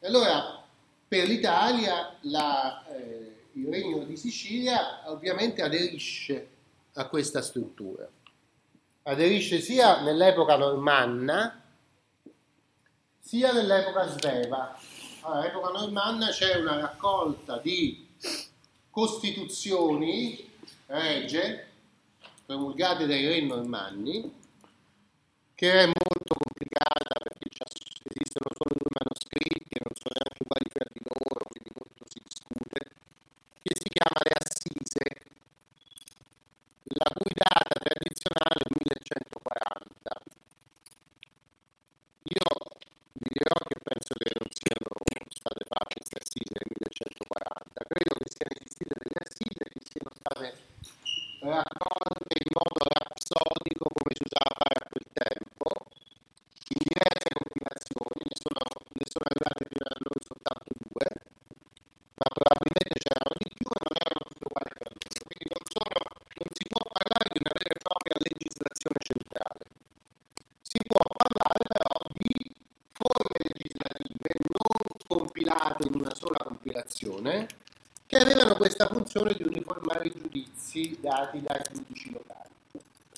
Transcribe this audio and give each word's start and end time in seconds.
E 0.00 0.06
allora 0.06 0.62
per 1.06 1.26
l'Italia 1.26 2.16
la, 2.22 2.84
eh, 2.86 3.46
il 3.52 3.66
Regno 3.68 4.04
di 4.04 4.16
Sicilia 4.16 5.10
ovviamente 5.10 5.62
aderisce 5.62 6.48
a 6.94 7.06
questa 7.08 7.42
struttura. 7.42 8.08
Aderisce 9.02 9.60
sia 9.60 10.02
nell'epoca 10.02 10.56
normanna 10.56 11.62
sia 13.28 13.52
nell'epoca 13.52 14.06
sveva. 14.06 14.74
All'epoca 15.20 15.68
normanna 15.68 16.28
c'è 16.30 16.56
una 16.56 16.80
raccolta 16.80 17.58
di 17.58 18.08
costituzioni 18.88 20.50
regie 20.86 21.66
promulgate 22.46 23.06
dai 23.06 23.26
re 23.26 23.42
normanni 23.42 24.34
che 25.54 25.72
è 25.72 25.84
molto 25.84 26.34
complicata 26.38 27.20
perché 27.22 27.48
esistono 28.04 28.47
non 29.84 29.94
sono 29.96 30.14
neanche 30.18 30.42
uguali 30.42 30.68
fra 30.70 30.86
di 30.92 31.00
loro, 31.04 31.40
quindi 31.48 31.70
molto 31.74 32.04
si 32.08 32.20
discute, 32.22 32.80
che 33.62 33.72
si 33.74 33.88
chiama 33.88 34.18
Le 34.22 34.34
Assise, 34.38 35.06
la 36.98 37.10
cui 37.14 37.32
data 37.34 37.74
tradizionale 37.78 38.58
è 38.58 38.70
1140. 38.78 40.22
Io 42.28 42.48
vi 43.12 43.28
dirò 43.32 43.56
che 43.66 43.76
penso 43.82 44.12
che 44.14 44.30
non 44.38 44.48
siano 44.50 44.90
state 45.28 45.64
fatte 45.64 45.94
queste 45.96 46.18
assise 46.22 46.54
nel 46.58 46.68
1140, 46.76 47.84
credo 47.88 48.12
che 48.18 48.28
siano 48.28 48.54
esistite 48.58 48.94
delle 48.98 49.20
assise 49.22 49.64
che 49.68 49.80
siano 49.88 50.10
state 50.18 50.68
raccolte 51.48 52.34
in 52.42 52.50
modo 52.52 52.82
rapsodico 52.82 53.84
come 53.88 54.12
si 54.12 54.24
usava 54.26 54.52
fare 54.58 54.78
a 54.82 54.88
quel 54.90 55.06
tempo, 55.12 55.66
in 56.68 56.82
diverse 56.82 57.30
compilazioni, 57.32 58.20
ne 58.28 58.36
sono, 58.36 58.64
ne 58.92 59.06
sono 59.08 59.24
arrivate 59.28 59.62
fino 59.70 59.86
a 59.86 59.96
noi 59.98 60.18
soltanto 60.28 60.70
due, 60.76 61.06
ma 62.18 62.26
probabilmente 62.28 62.96
c'erano 62.98 63.34
di 63.38 63.50
più 63.54 63.68
e 63.70 63.78
non 63.78 63.94
erano 63.96 64.20
tutte 64.28 64.44
uguali 64.44 64.72
per 64.78 64.90
loro, 64.92 65.24
quindi 65.24 65.46
non, 65.48 65.64
sono, 65.68 65.98
non 66.38 66.48
si 66.52 66.64
può 66.68 66.82
parlare 66.90 67.26
di 67.32 67.38
una 67.38 67.54
vera 67.54 67.72
e 67.72 67.86
propria 67.86 68.16
legislazione 68.18 69.00
centrale. 69.08 69.64
Si 70.68 70.78
può 70.84 71.02
parlare 71.16 71.62
però 71.64 71.94
di 72.18 72.34
forme 72.92 73.36
legislative 73.46 74.30
non 74.52 74.82
compilate 75.06 75.86
in 75.86 75.94
una 76.02 76.14
sola 76.88 76.96
compilazione 76.98 77.46
che 78.06 78.16
avevano 78.16 78.56
questa 78.56 78.88
funzione 78.88 79.34
di 79.34 79.42
uniformare 79.42 80.08
i 80.08 80.12
giudizi 80.16 80.98
dati 81.00 81.42
dai 81.42 81.60
giudici 81.70 82.10
locali. 82.10 82.48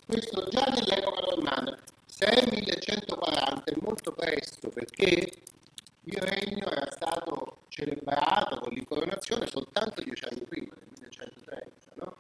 Questo 0.05 0.49
già 0.49 0.65
nell'epoca 0.65 1.21
è 2.19 2.45
1140 2.51 3.71
è 3.71 3.75
molto 3.81 4.13
presto 4.13 4.69
perché 4.69 5.33
il 6.03 6.19
regno 6.19 6.69
era 6.69 6.91
stato 6.91 7.59
celebrato 7.69 8.59
con 8.59 8.73
l'incoronazione 8.73 9.47
soltanto 9.47 10.03
dieci 10.03 10.25
anni 10.25 10.41
prima, 10.41 10.73
nel 10.77 10.89
1130, 11.13 11.71
no? 11.95 12.17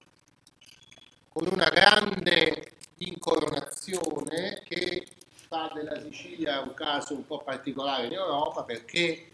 con 1.28 1.48
una 1.51 1.69
grande 1.69 2.73
incoronazione 2.98 4.62
che 4.65 5.06
fa 5.48 5.73
della 5.75 6.01
Sicilia 6.01 6.61
un 6.61 6.75
caso 6.75 7.15
un 7.15 7.27
po' 7.27 7.43
particolare 7.43 8.06
in 8.06 8.12
Europa 8.12 8.62
perché 8.62 9.30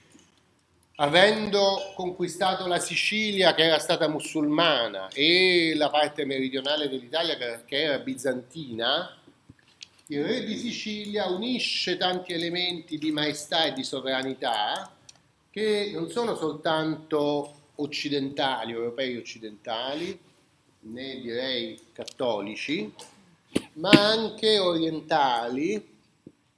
avendo 0.97 1.93
conquistato 1.95 2.67
la 2.67 2.79
Sicilia 2.79 3.55
che 3.55 3.65
era 3.65 3.79
stata 3.79 4.09
musulmana 4.09 5.09
e 5.13 5.75
la 5.77 5.91
parte 5.91 6.25
meridionale 6.25 6.89
dell'Italia 6.89 7.37
che 7.37 7.83
era 7.83 7.99
bizantina, 7.99 9.15
il 10.09 10.25
re 10.25 10.45
di 10.45 10.57
Sicilia 10.57 11.27
unisce 11.27 11.97
tanti 11.97 12.33
elementi 12.33 12.97
di 12.97 13.11
maestà 13.11 13.65
e 13.65 13.73
di 13.73 13.83
sovranità 13.83 14.91
che 15.51 15.91
non 15.93 16.09
sono 16.11 16.35
soltanto 16.35 17.55
occidentali, 17.77 18.73
europei 18.73 19.17
occidentali, 19.17 20.19
né 20.81 21.21
direi 21.21 21.79
cattolici, 21.93 22.93
ma 23.75 23.91
anche 23.91 24.59
orientali, 24.59 25.95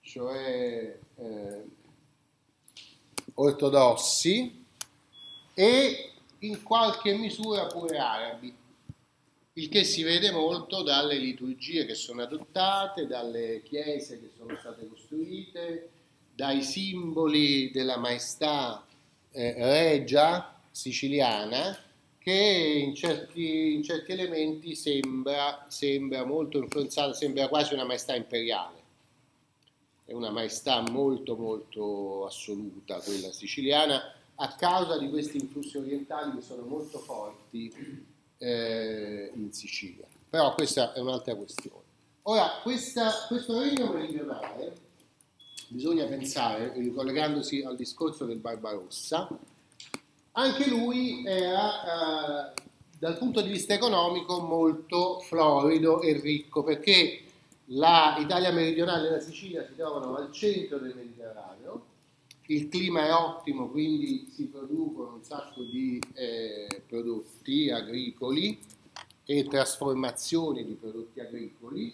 cioè 0.01 0.97
eh, 1.17 1.65
ortodossi 3.41 4.65
e 5.55 6.13
in 6.41 6.63
qualche 6.63 7.15
misura 7.15 7.67
pure 7.67 7.99
arabi, 7.99 8.55
il 9.55 9.69
che 9.69 9.83
si 9.83 10.03
vede 10.03 10.31
molto 10.31 10.83
dalle 10.83 11.17
liturgie 11.17 11.85
che 11.85 11.95
sono 11.95 12.23
adottate, 12.23 13.07
dalle 13.07 13.63
chiese 13.65 14.21
che 14.21 14.31
sono 14.37 14.57
state 14.57 14.87
costruite, 14.89 15.91
dai 16.35 16.63
simboli 16.63 17.71
della 17.73 17.97
maestà 17.97 18.87
eh, 19.33 19.55
regia 19.57 20.61
siciliana 20.71 21.77
che 22.19 22.33
in 22.85 22.95
certi, 22.95 23.75
in 23.75 23.83
certi 23.83 24.13
elementi 24.13 24.77
sembra, 24.77 25.67
sembra 25.69 26.25
molto 26.25 26.59
influenzata, 26.59 27.13
sembra 27.13 27.49
quasi 27.49 27.75
una 27.75 27.85
maestà 27.85 28.15
imperiale 28.15 28.78
è 30.09 30.15
una 30.15 30.31
maestà 30.31 30.81
molto 30.91 31.37
molto 31.37 32.25
assoluta 32.25 32.99
quella 32.99 33.31
siciliana 33.31 34.01
a 34.37 34.55
causa 34.55 34.97
di 34.97 35.11
questi 35.11 35.37
influssi 35.37 35.77
orientali 35.77 36.35
che 36.35 36.41
sono 36.41 36.63
molto 36.63 36.99
forti 36.99 37.71
eh, 38.39 39.31
in 39.35 39.53
Sicilia. 39.53 40.07
Però 40.31 40.55
questa 40.55 40.95
è 40.95 41.01
un'altra 41.01 41.35
questione. 41.35 41.83
Ora, 42.23 42.61
questa, 42.63 43.27
questo 43.27 43.61
regno 43.61 43.93
meridionale, 43.93 44.77
bisogna 45.69 46.07
pensare, 46.07 46.73
ricollegandosi 46.73 47.61
al 47.61 47.77
discorso 47.77 48.25
del 48.25 48.39
Barbarossa, 48.39 49.29
anche 50.33 50.71
lui 50.71 51.23
era 51.27 52.55
eh, 52.55 52.63
dal 52.99 53.19
punto 53.19 53.43
di 53.43 53.51
vista 53.51 53.75
economico 53.75 54.41
molto 54.41 55.21
florido 55.21 56.01
e 56.01 56.19
ricco 56.19 56.63
perché 56.63 57.25
L'Italia 57.71 58.51
meridionale 58.51 59.09
e 59.09 59.11
la 59.11 59.21
Sicilia 59.21 59.65
si 59.67 59.75
trovano 59.75 60.17
al 60.17 60.33
centro 60.33 60.79
del 60.79 60.95
Mediterraneo, 60.95 61.85
il 62.47 62.69
clima 62.69 63.07
è 63.07 63.13
ottimo, 63.13 63.69
quindi 63.69 64.31
si 64.33 64.47
producono 64.47 65.17
un 65.17 65.23
sacco 65.23 65.63
di 65.63 66.01
eh, 66.15 66.83
prodotti 66.87 67.71
agricoli 67.71 68.59
e 69.27 69.45
trasformazioni 69.45 70.65
di 70.65 70.73
prodotti 70.73 71.21
agricoli. 71.21 71.93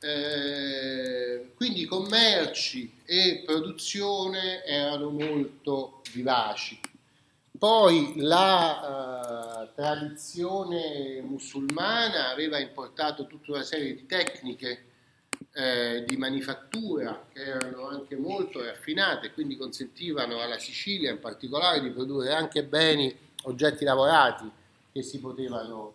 Eh, 0.00 1.52
quindi 1.54 1.84
commerci 1.84 2.92
e 3.04 3.44
produzione 3.46 4.64
erano 4.64 5.10
molto 5.10 6.02
vivaci. 6.12 6.80
Poi 7.62 8.14
la 8.16 9.62
uh, 9.62 9.72
tradizione 9.72 11.20
musulmana 11.22 12.30
aveva 12.30 12.58
importato 12.58 13.28
tutta 13.28 13.52
una 13.52 13.62
serie 13.62 13.94
di 13.94 14.04
tecniche 14.04 14.86
eh, 15.52 16.02
di 16.04 16.16
manifattura 16.16 17.28
che 17.32 17.40
erano 17.40 17.86
anche 17.86 18.16
molto 18.16 18.64
raffinate, 18.64 19.30
quindi 19.30 19.56
consentivano 19.56 20.40
alla 20.40 20.58
Sicilia 20.58 21.12
in 21.12 21.20
particolare 21.20 21.80
di 21.80 21.90
produrre 21.90 22.34
anche 22.34 22.64
beni, 22.64 23.16
oggetti 23.42 23.84
lavorati 23.84 24.50
che 24.92 25.02
si 25.04 25.20
potevano 25.20 25.92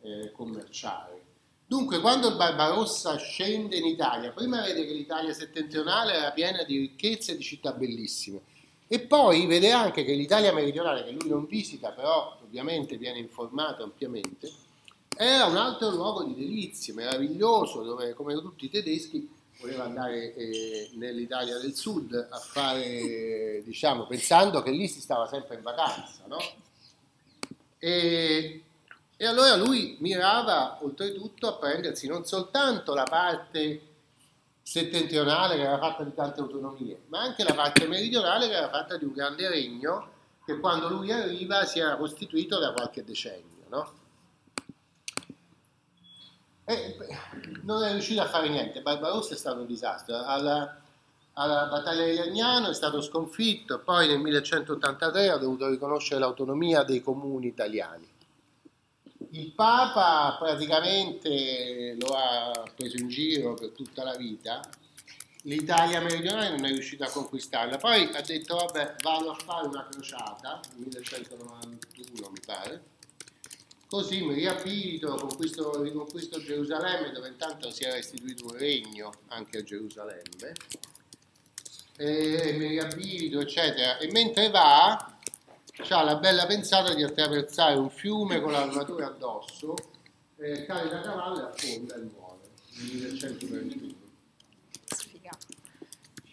eh, 0.00 0.32
commerciare. 0.32 1.20
Dunque, 1.66 2.00
quando 2.00 2.28
il 2.28 2.36
Barbarossa 2.36 3.18
scende 3.18 3.76
in 3.76 3.84
Italia, 3.84 4.30
prima 4.30 4.62
vede 4.62 4.86
che 4.86 4.94
l'Italia 4.94 5.34
settentrionale 5.34 6.14
era 6.14 6.30
piena 6.30 6.62
di 6.62 6.78
ricchezze 6.78 7.32
e 7.32 7.36
di 7.36 7.42
città 7.42 7.72
bellissime 7.72 8.48
e 8.92 8.98
poi 8.98 9.46
vede 9.46 9.70
anche 9.70 10.02
che 10.02 10.14
l'Italia 10.14 10.52
meridionale, 10.52 11.04
che 11.04 11.12
lui 11.12 11.28
non 11.28 11.46
visita, 11.46 11.92
però 11.92 12.36
ovviamente 12.42 12.96
viene 12.96 13.20
informato 13.20 13.84
ampiamente, 13.84 14.50
era 15.16 15.44
un 15.44 15.56
altro 15.56 15.90
luogo 15.90 16.24
di 16.24 16.34
delizie, 16.34 16.92
meraviglioso, 16.92 17.84
dove 17.84 18.14
come 18.14 18.34
tutti 18.34 18.64
i 18.64 18.68
tedeschi 18.68 19.30
voleva 19.60 19.84
andare 19.84 20.34
eh, 20.34 20.90
nell'Italia 20.94 21.56
del 21.58 21.76
Sud 21.76 22.14
a 22.14 22.38
fare, 22.38 23.62
diciamo, 23.64 24.08
pensando 24.08 24.60
che 24.60 24.72
lì 24.72 24.88
si 24.88 25.00
stava 25.00 25.28
sempre 25.28 25.54
in 25.54 25.62
vacanza, 25.62 26.24
no? 26.26 26.38
E, 27.78 28.62
e 29.16 29.24
allora 29.24 29.54
lui 29.54 29.98
mirava 30.00 30.78
oltretutto 30.82 31.46
a 31.46 31.52
prendersi 31.52 32.08
non 32.08 32.24
soltanto 32.24 32.92
la 32.92 33.04
parte 33.04 33.89
settentrionale 34.70 35.56
che 35.56 35.62
era 35.62 35.78
fatta 35.78 36.04
di 36.04 36.14
tante 36.14 36.38
autonomie, 36.38 37.02
ma 37.08 37.18
anche 37.18 37.42
la 37.42 37.54
parte 37.54 37.88
meridionale 37.88 38.46
che 38.46 38.54
era 38.54 38.68
fatta 38.68 38.96
di 38.96 39.04
un 39.04 39.12
grande 39.12 39.48
regno 39.48 40.12
che 40.44 40.60
quando 40.60 40.88
lui 40.88 41.10
arriva 41.10 41.64
si 41.64 41.80
era 41.80 41.96
costituito 41.96 42.60
da 42.60 42.72
qualche 42.72 43.02
decennio. 43.02 43.64
No? 43.68 43.92
E 46.66 46.96
non 47.62 47.82
è 47.82 47.90
riuscito 47.90 48.20
a 48.20 48.28
fare 48.28 48.48
niente, 48.48 48.80
Barbarossa 48.80 49.34
è 49.34 49.36
stato 49.36 49.58
un 49.58 49.66
disastro. 49.66 50.22
Alla, 50.22 50.80
alla 51.32 51.66
battaglia 51.66 52.04
di 52.04 52.14
Legnano 52.14 52.68
è 52.68 52.74
stato 52.74 53.00
sconfitto, 53.00 53.80
poi 53.80 54.06
nel 54.06 54.20
1183 54.20 55.30
ha 55.30 55.36
dovuto 55.36 55.68
riconoscere 55.68 56.20
l'autonomia 56.20 56.84
dei 56.84 57.02
comuni 57.02 57.48
italiani 57.48 58.09
il 59.30 59.52
Papa 59.52 60.36
praticamente 60.38 61.96
lo 61.98 62.14
ha 62.14 62.64
preso 62.74 62.96
in 62.96 63.08
giro 63.08 63.54
per 63.54 63.70
tutta 63.70 64.02
la 64.02 64.16
vita 64.16 64.60
l'Italia 65.42 66.00
meridionale 66.00 66.50
non 66.50 66.64
è 66.64 66.68
riuscita 66.68 67.06
a 67.06 67.10
conquistarla. 67.10 67.78
Poi 67.78 68.10
ha 68.14 68.20
detto, 68.20 68.56
vabbè, 68.56 68.96
vado 69.02 69.30
a 69.30 69.34
fare 69.34 69.66
una 69.68 69.86
crociata, 69.90 70.60
1191 70.76 72.30
mi 72.30 72.40
pare, 72.44 72.82
così 73.86 74.22
mi 74.22 74.34
riabilito, 74.34 75.14
conquisto, 75.14 75.82
riconquisto 75.82 76.42
Gerusalemme, 76.42 77.12
dove 77.12 77.28
intanto 77.28 77.70
si 77.70 77.84
era 77.84 77.96
istituito 77.96 78.46
un 78.46 78.56
regno 78.56 79.12
anche 79.28 79.58
a 79.58 79.62
Gerusalemme, 79.62 80.52
e 81.96 82.54
mi 82.56 82.68
riabilito, 82.68 83.40
eccetera. 83.40 83.98
E 83.98 84.10
mentre 84.10 84.48
va, 84.48 85.18
ha 85.88 86.02
la 86.02 86.16
bella 86.16 86.46
pensata 86.46 86.94
di 86.94 87.02
attraversare 87.02 87.78
un 87.78 87.90
fiume 87.90 88.40
con 88.40 88.52
l'armatura 88.52 89.06
addosso, 89.06 89.74
eh, 90.36 90.64
cade 90.64 90.88
da 90.88 91.00
cavallo 91.00 91.40
e 91.40 91.50
affonda 91.50 91.94
e 91.94 91.98
muore, 91.98 92.38
nel 92.76 92.84
1121. 92.84 93.94
Sfigato. 94.84 95.46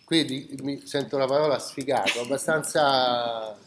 Quindi 0.04 0.58
mi 0.62 0.86
sento 0.86 1.18
la 1.18 1.26
parola 1.26 1.60
sfigato, 1.60 2.22
abbastanza... 2.22 3.58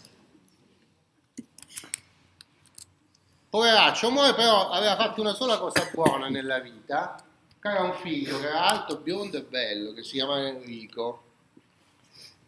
Poveraccio, 3.49 4.11
muore 4.11 4.35
però 4.35 4.71
aveva 4.71 4.95
fatto 4.95 5.21
una 5.21 5.35
sola 5.35 5.59
cosa 5.59 5.91
buona 5.93 6.29
nella 6.29 6.61
vita, 6.61 7.21
che 7.59 7.69
era 7.69 7.83
un 7.83 7.95
figlio 7.95 8.39
che 8.39 8.47
era 8.47 8.69
alto, 8.69 8.99
biondo 8.99 9.39
e 9.39 9.43
bello, 9.43 9.93
che 9.93 10.05
si 10.05 10.13
chiamava 10.13 10.47
Enrico 10.47 11.30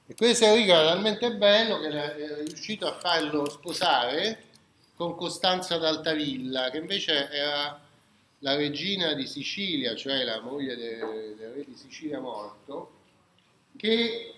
e 0.07 0.15
questo 0.15 0.45
Enrico 0.45 0.73
era 0.73 0.93
talmente 0.93 1.35
bello 1.37 1.79
che 1.79 1.87
era 1.87 2.15
riuscito 2.43 2.87
a 2.87 2.99
farlo 2.99 3.49
sposare 3.49 4.51
con 4.95 5.15
Costanza 5.15 5.79
d'Altavilla, 5.79 6.71
che 6.71 6.79
invece 6.79 7.31
era 7.31 7.81
la 8.41 8.57
regina 8.57 9.15
di 9.15 9.27
Sicilia, 9.27 9.95
cioè 9.95 10.25
la 10.25 10.41
moglie 10.41 10.77
del, 10.77 11.35
del 11.37 11.53
re 11.53 11.65
di 11.65 11.75
Sicilia 11.77 12.21
morto, 12.21 12.93
che 13.77 14.35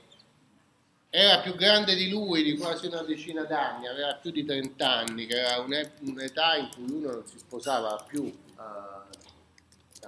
era 1.11 1.41
più 1.41 1.55
grande 1.55 1.95
di 1.95 2.09
lui 2.09 2.43
di 2.43 2.57
quasi 2.57 2.87
una 2.87 3.03
decina 3.03 3.45
d'anni, 3.45 3.87
aveva 3.87 4.15
più 4.15 4.31
di 4.31 4.45
30 4.45 4.91
anni, 4.91 5.27
che 5.27 5.39
era 5.39 5.61
un'età 5.61 6.57
in 6.57 6.69
cui 6.75 6.91
uno 6.93 7.11
non 7.13 7.27
si 7.27 7.39
sposava 7.39 8.05
più 8.07 8.33
a, 8.57 9.07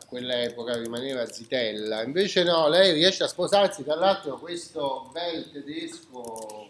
quell'epoca 0.06 0.76
rimaneva 0.76 1.26
zitella, 1.26 2.02
invece 2.02 2.42
no, 2.42 2.68
lei 2.68 2.92
riesce 2.92 3.24
a 3.24 3.28
sposarsi, 3.28 3.84
tra 3.84 3.94
l'altro 3.94 4.38
questo 4.38 5.08
bel 5.12 5.50
tedesco 5.50 6.66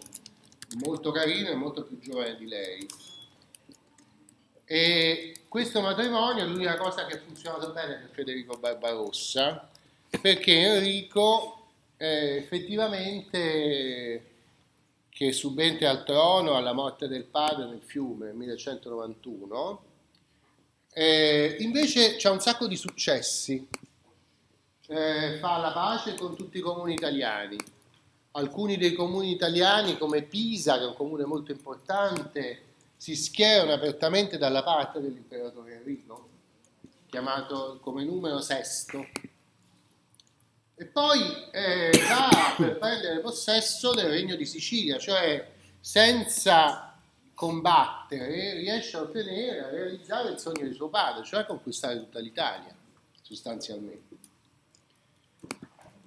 molto 0.83 1.11
carino 1.11 1.49
e 1.49 1.55
molto 1.55 1.83
più 1.83 1.99
giovane 1.99 2.35
di 2.35 2.47
lei. 2.47 2.87
E 4.65 5.33
questo 5.47 5.81
matrimonio 5.81 6.43
è 6.43 6.47
l'unica 6.47 6.75
cosa 6.75 7.05
che 7.05 7.15
ha 7.15 7.21
funzionato 7.25 7.71
bene 7.71 7.95
per 7.95 8.09
Federico 8.11 8.57
Barbarossa, 8.57 9.69
perché 10.21 10.53
Enrico 10.53 11.67
eh, 11.97 12.37
effettivamente 12.37 14.25
che 15.09 15.31
subentra 15.31 15.89
al 15.89 16.03
trono 16.03 16.55
alla 16.55 16.73
morte 16.73 17.07
del 17.07 17.23
padre 17.23 17.65
nel 17.65 17.81
fiume 17.81 18.27
nel 18.27 18.35
1191 18.35 19.81
eh, 20.99 21.57
invece 21.59 22.15
c'è 22.15 22.27
un 22.27 22.39
sacco 22.39 22.65
di 22.65 22.75
successi. 22.75 23.67
Eh, 24.87 25.37
fa 25.39 25.57
la 25.57 25.71
pace 25.71 26.15
con 26.15 26.35
tutti 26.35 26.57
i 26.57 26.61
comuni 26.61 26.93
italiani. 26.93 27.55
Alcuni 28.31 28.77
dei 28.77 28.93
comuni 28.93 29.31
italiani, 29.31 29.95
come 29.95 30.23
Pisa, 30.23 30.77
che 30.77 30.85
è 30.85 30.87
un 30.87 30.95
comune 30.95 31.25
molto 31.25 31.51
importante, 31.51 32.63
si 32.97 33.15
schierano 33.15 33.73
apertamente 33.73 34.39
dalla 34.39 34.63
parte 34.63 34.99
dell'imperatore 34.99 35.75
Enrico, 35.75 36.29
chiamato 37.07 37.77
come 37.79 38.03
numero 38.03 38.41
sesto. 38.41 39.05
E 40.73 40.85
poi 40.85 41.19
eh, 41.51 41.91
va 42.07 42.55
per 42.57 42.79
prendere 42.79 43.19
possesso 43.19 43.93
del 43.93 44.09
regno 44.09 44.35
di 44.35 44.47
Sicilia, 44.47 44.97
cioè 44.97 45.47
senza 45.79 46.86
combattere, 47.37 48.55
riesce 48.55 48.97
a 48.97 49.01
ottenere, 49.01 49.63
a 49.63 49.69
realizzare 49.69 50.31
il 50.31 50.39
sogno 50.39 50.67
di 50.67 50.73
suo 50.73 50.87
padre, 50.87 51.23
cioè 51.23 51.45
conquistare 51.45 51.97
tutta 51.97 52.17
l'Italia, 52.17 52.73
sostanzialmente. 53.21 54.15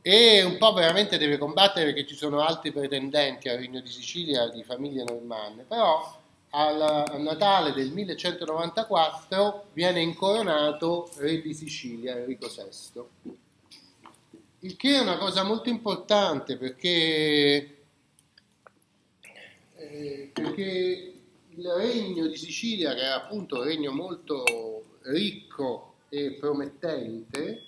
E 0.02 0.42
un 0.42 0.58
po' 0.58 0.72
veramente 0.72 1.18
deve 1.18 1.38
combattere 1.38 1.84
perché 1.84 2.04
ci 2.04 2.16
sono 2.16 2.40
altri 2.40 2.72
pretendenti 2.72 3.48
al 3.48 3.58
Regno 3.58 3.80
di 3.80 3.90
Sicilia 3.90 4.48
di 4.48 4.64
famiglie 4.64 5.04
normanne, 5.04 5.62
però 5.62 6.20
al, 6.50 6.82
al 6.82 7.20
Natale 7.20 7.74
del 7.74 7.92
1194 7.92 9.66
viene 9.72 10.00
incoronato 10.00 11.12
re 11.18 11.40
di 11.40 11.54
Sicilia, 11.54 12.16
Enrico 12.16 12.48
VI. 12.48 13.36
Il 14.62 14.74
che 14.74 14.96
è 14.96 14.98
una 14.98 15.16
cosa 15.16 15.44
molto 15.44 15.68
importante 15.68 16.56
perché, 16.56 17.84
eh, 19.76 20.30
perché 20.32 21.14
il 21.60 21.68
regno 21.68 22.26
di 22.26 22.36
Sicilia, 22.36 22.94
che 22.94 23.02
era 23.02 23.16
appunto 23.16 23.56
un 23.56 23.64
regno 23.64 23.92
molto 23.92 24.98
ricco 25.02 25.96
e 26.08 26.32
promettente, 26.32 27.64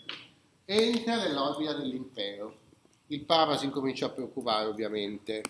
entra 0.64 1.22
nell'orbita 1.22 1.74
dell'impero. 1.74 2.60
Il 3.08 3.24
Papa 3.24 3.58
si 3.58 3.66
incomincia 3.66 4.06
a 4.06 4.10
preoccupare 4.10 4.66
ovviamente. 4.66 5.42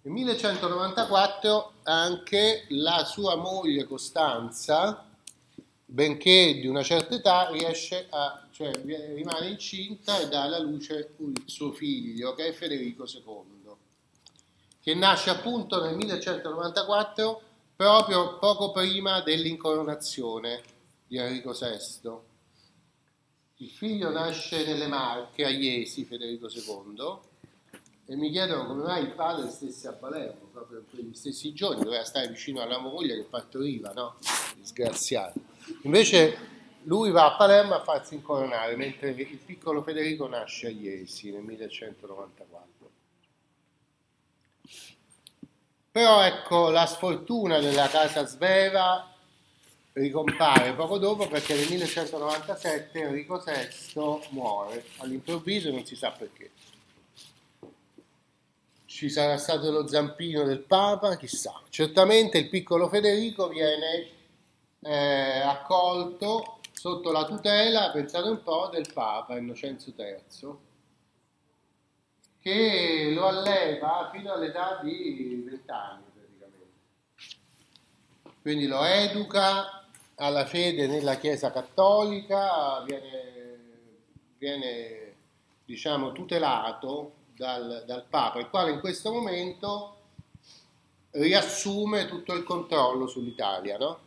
Nel 0.00 0.12
1194 0.12 1.72
anche 1.82 2.64
la 2.70 3.04
sua 3.04 3.36
moglie 3.36 3.84
Costanza, 3.84 5.06
benché 5.84 6.58
di 6.60 6.66
una 6.66 6.82
certa 6.82 7.14
età, 7.14 7.50
riesce 7.50 8.06
a, 8.08 8.46
cioè 8.50 8.70
rimane 9.14 9.48
incinta 9.48 10.18
e 10.18 10.28
dà 10.28 10.42
alla 10.42 10.58
luce 10.58 11.14
il 11.18 11.42
suo 11.44 11.72
figlio, 11.72 12.34
che 12.34 12.48
è 12.48 12.52
Federico 12.52 13.04
II 13.06 13.54
che 14.84 14.94
nasce 14.94 15.30
appunto 15.30 15.82
nel 15.82 15.96
1194 15.96 17.40
proprio 17.74 18.36
poco 18.36 18.70
prima 18.70 19.22
dell'incoronazione 19.22 20.60
di 21.06 21.16
Enrico 21.16 21.52
VI. 21.52 22.10
Il 23.56 23.70
figlio 23.70 24.10
nasce 24.10 24.62
nelle 24.66 24.86
Marche, 24.86 25.46
a 25.46 25.48
Iesi, 25.48 26.04
Federico 26.04 26.48
II, 26.50 27.18
e 28.04 28.14
mi 28.14 28.30
chiedono 28.30 28.66
come 28.66 28.82
mai 28.82 29.04
il 29.04 29.14
padre 29.14 29.48
stesse 29.48 29.88
a 29.88 29.92
Palermo, 29.92 30.50
proprio 30.52 30.80
in 30.80 30.84
quegli 30.90 31.14
stessi 31.14 31.54
giorni, 31.54 31.82
doveva 31.82 32.04
stare 32.04 32.28
vicino 32.28 32.60
alla 32.60 32.78
moglie 32.78 33.16
che 33.16 33.22
partoriva, 33.24 33.90
no? 33.94 34.16
Disgraziato. 34.54 35.40
Invece 35.84 36.36
lui 36.82 37.10
va 37.10 37.32
a 37.32 37.36
Palermo 37.36 37.72
a 37.72 37.82
farsi 37.82 38.16
incoronare, 38.16 38.76
mentre 38.76 39.12
il 39.12 39.38
piccolo 39.38 39.82
Federico 39.82 40.28
nasce 40.28 40.66
a 40.66 40.70
Iesi 40.70 41.32
nel 41.32 41.40
1194. 41.40 42.83
Però 45.90 46.22
ecco, 46.22 46.70
la 46.70 46.86
sfortuna 46.86 47.60
della 47.60 47.88
casa 47.88 48.26
sveva 48.26 49.14
ricompare 49.92 50.74
poco 50.74 50.98
dopo 50.98 51.28
perché 51.28 51.54
nel 51.54 51.68
1197 51.68 53.00
Enrico 53.00 53.38
VI 53.38 54.26
muore 54.30 54.84
all'improvviso 54.96 55.70
non 55.70 55.84
si 55.84 55.94
sa 55.94 56.10
perché. 56.10 56.50
Ci 58.86 59.08
sarà 59.08 59.38
stato 59.38 59.70
lo 59.70 59.86
zampino 59.86 60.42
del 60.44 60.60
Papa, 60.60 61.16
chissà. 61.16 61.60
Certamente 61.68 62.38
il 62.38 62.48
piccolo 62.48 62.88
Federico 62.88 63.48
viene 63.48 64.08
eh, 64.80 65.40
accolto 65.40 66.58
sotto 66.72 67.12
la 67.12 67.24
tutela, 67.24 67.90
pensate 67.92 68.28
un 68.28 68.42
po', 68.42 68.68
del 68.72 68.92
Papa 68.92 69.36
Innocenzo 69.36 69.92
III 69.96 70.63
che 72.44 73.10
lo 73.14 73.26
alleva 73.26 74.10
fino 74.12 74.30
all'età 74.30 74.78
di 74.82 75.42
20 75.46 75.70
anni 75.70 76.02
praticamente. 76.12 76.72
Quindi 78.42 78.66
lo 78.66 78.84
educa 78.84 79.82
alla 80.16 80.44
fede 80.44 80.86
nella 80.86 81.16
Chiesa 81.16 81.50
cattolica, 81.50 82.82
viene, 82.82 83.58
viene 84.36 85.14
diciamo, 85.64 86.12
tutelato 86.12 87.12
dal, 87.34 87.84
dal 87.86 88.04
Papa, 88.06 88.40
il 88.40 88.50
quale 88.50 88.72
in 88.72 88.80
questo 88.80 89.10
momento 89.10 89.96
riassume 91.12 92.06
tutto 92.06 92.34
il 92.34 92.44
controllo 92.44 93.06
sull'Italia, 93.06 93.78
no? 93.78 93.98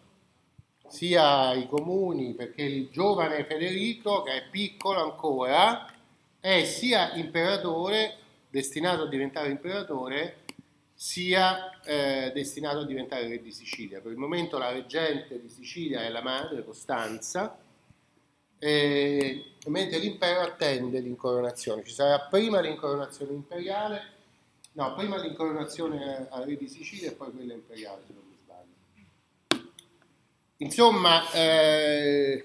sia 0.87 1.53
i 1.53 1.67
comuni, 1.67 2.35
perché 2.35 2.61
il 2.61 2.89
giovane 2.91 3.45
Federico, 3.45 4.21
che 4.21 4.33
è 4.33 4.47
piccolo 4.47 5.01
ancora, 5.01 5.91
è 6.39 6.63
sia 6.65 7.15
imperatore 7.15 8.25
destinato 8.57 9.03
a 9.03 9.07
diventare 9.07 9.49
imperatore 9.49 10.37
sia 10.95 11.79
eh, 11.81 12.31
destinato 12.33 12.79
a 12.79 12.85
diventare 12.85 13.27
re 13.27 13.39
di 13.39 13.51
Sicilia. 13.51 14.01
Per 14.01 14.11
il 14.11 14.17
momento 14.17 14.57
la 14.57 14.71
reggente 14.71 15.39
di 15.39 15.47
Sicilia 15.47 16.01
è 16.01 16.09
la 16.09 16.23
madre 16.23 16.63
Costanza, 16.63 17.55
eh, 18.57 19.43
mentre 19.67 19.99
l'impero 19.99 20.41
attende 20.41 20.99
l'incoronazione. 20.99 21.83
Ci 21.83 21.93
sarà 21.93 22.21
prima 22.21 22.59
l'incoronazione 22.59 23.33
imperiale, 23.33 24.01
no, 24.71 24.95
prima 24.95 25.17
l'incoronazione 25.17 26.25
al 26.27 26.43
re 26.43 26.57
di 26.57 26.67
Sicilia 26.67 27.11
e 27.11 27.13
poi 27.13 27.31
quella 27.31 27.53
imperiale, 27.53 28.01
se 28.07 28.13
non 28.13 28.23
mi 28.27 28.37
sbaglio. 28.43 29.71
Insomma, 30.57 31.31
eh, 31.31 32.43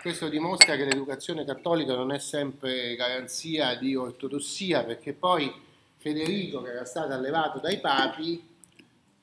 questo 0.00 0.28
dimostra 0.28 0.76
che 0.76 0.84
l'educazione 0.84 1.44
cattolica 1.44 1.94
non 1.94 2.10
è 2.10 2.18
sempre 2.18 2.96
garanzia 2.96 3.74
di 3.74 3.94
ortodossia, 3.94 4.82
perché 4.82 5.12
poi 5.12 5.52
Federico, 5.98 6.62
che 6.62 6.70
era 6.70 6.84
stato 6.86 7.12
allevato 7.12 7.58
dai 7.58 7.78
papi, 7.78 8.48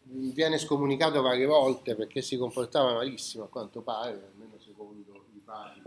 viene 0.04 0.58
scomunicato 0.60 1.22
varie 1.22 1.48
volte 1.48 1.96
perché 1.96 2.22
si 2.22 2.38
comportava 2.38 2.94
malissimo 2.94 3.46
a 3.46 3.48
quanto 3.48 3.82
pare, 3.82 4.30
almeno 4.32 4.54
secondo 4.64 5.26
i 5.36 5.42
papi 5.44 5.82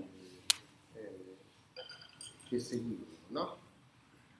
eh, 0.94 1.36
che 2.48 2.58
seguivano. 2.58 3.06
No? 3.28 3.56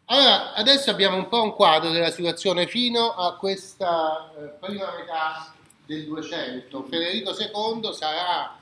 Allora, 0.06 0.54
adesso 0.54 0.90
abbiamo 0.90 1.16
un 1.16 1.28
po' 1.28 1.42
un 1.44 1.54
quadro 1.54 1.90
della 1.90 2.10
situazione 2.10 2.66
fino 2.66 3.14
a 3.14 3.36
questa 3.36 4.32
eh, 4.36 4.46
prima 4.58 4.92
metà 4.96 5.54
del 5.86 6.04
200. 6.06 6.82
Federico 6.82 7.30
II 7.30 7.94
sarà 7.94 8.59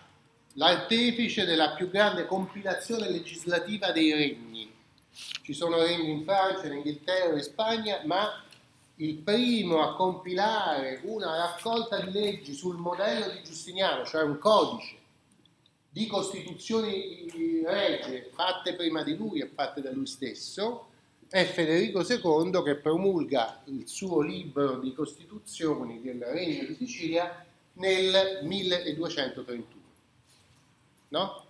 l'artefice 0.59 1.45
della 1.45 1.71
più 1.71 1.89
grande 1.89 2.27
compilazione 2.27 3.09
legislativa 3.09 3.93
dei 3.93 4.13
regni. 4.13 4.69
Ci 5.43 5.53
sono 5.55 5.81
regni 5.81 6.11
in 6.11 6.25
Francia, 6.25 6.67
in 6.67 6.75
Inghilterra, 6.75 7.37
in 7.37 7.43
Spagna, 7.43 8.01
ma 8.05 8.43
il 8.97 9.15
primo 9.15 9.83
a 9.83 9.95
compilare 9.95 11.01
una 11.05 11.37
raccolta 11.37 12.01
di 12.01 12.11
leggi 12.11 12.55
sul 12.55 12.77
modello 12.77 13.31
di 13.31 13.43
Giustiniano, 13.45 14.05
cioè 14.05 14.25
un 14.25 14.39
codice 14.39 14.97
di 15.91 16.07
costituzioni 16.09 17.31
regie 17.65 18.31
fatte 18.35 18.75
prima 18.75 19.05
di 19.05 19.17
lui 19.17 19.41
e 19.41 19.47
fatte 19.47 19.81
da 19.81 19.93
lui 19.93 20.07
stesso, 20.07 20.89
è 21.29 21.45
Federico 21.45 22.01
II 22.01 22.63
che 22.65 22.75
promulga 22.77 23.63
il 23.67 23.87
suo 23.87 24.21
libro 24.21 24.79
di 24.79 24.93
costituzioni 24.93 26.01
del 26.03 26.21
Regno 26.21 26.65
di 26.67 26.75
Sicilia 26.75 27.45
nel 27.75 28.41
1231, 28.43 29.78
no? 31.09 31.45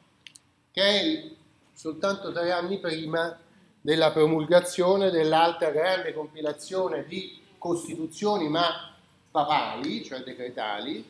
che 0.71 0.83
è 0.83 1.31
soltanto 1.73 2.33
tre 2.33 2.53
anni 2.53 2.79
prima 2.79 3.37
della 3.81 4.13
promulgazione 4.13 5.11
dell'altra 5.11 5.71
grande 5.71 6.13
compilazione 6.13 7.05
di 7.07 7.41
costituzioni 7.59 8.49
ma 8.49 8.95
papali, 9.31 10.05
cioè 10.05 10.21
decretali, 10.21 11.05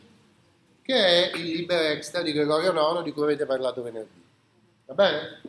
che 0.83 0.95
è 1.31 1.37
il 1.37 1.45
Liber 1.45 1.93
Extra 1.93 2.23
di 2.23 2.33
Gregorio 2.33 2.73
IX 2.73 3.03
di 3.03 3.13
cui 3.13 3.23
avete 3.25 3.47
parlato 3.47 3.83
venerdì. 3.83 4.23
Va 4.87 4.95
bene? 4.95 5.41